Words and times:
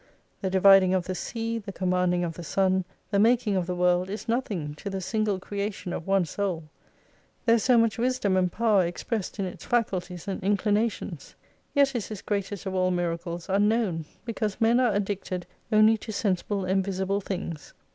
The 0.41 0.49
dividing 0.49 0.95
of 0.95 1.05
the 1.05 1.13
sea, 1.13 1.59
the 1.59 1.71
commanding 1.71 2.23
of 2.23 2.33
the 2.33 2.43
sun, 2.43 2.85
the 3.11 3.19
making 3.19 3.55
of 3.55 3.67
the 3.67 3.75
world 3.75 4.09
is 4.09 4.27
nothing 4.27 4.73
to 4.77 4.89
the 4.89 4.99
single 4.99 5.39
creation 5.39 5.93
of 5.93 6.07
one 6.07 6.25
soul: 6.25 6.63
There 7.45 7.57
is 7.57 7.63
so 7.63 7.77
much 7.77 7.99
wisdom 7.99 8.35
and 8.35 8.51
power 8.51 8.81
ex 8.81 9.03
pressed 9.03 9.37
in 9.37 9.45
its 9.45 9.63
faculties 9.63 10.27
and 10.27 10.41
inclinations. 10.43 11.35
Yet 11.75 11.93
is 11.93 12.09
this 12.09 12.23
greatest 12.23 12.65
of 12.65 12.73
all 12.73 12.89
miracles 12.89 13.47
unknown 13.47 14.05
because 14.25 14.59
men 14.59 14.79
are 14.79 14.91
addicted 14.91 15.45
only 15.71 15.97
to 15.97 16.11
sensible 16.11 16.65
and 16.65 16.83
visible 16.83 17.21
things. 17.21 17.75